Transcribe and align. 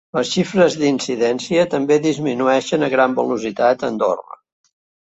Les 0.17 0.29
xifres 0.35 0.77
d’incidència 0.83 1.67
també 1.75 1.99
disminueixen 2.07 2.89
a 2.89 2.93
gran 2.99 3.17
velocitat 3.21 3.87
a 3.89 3.93
Andorra. 3.95 4.43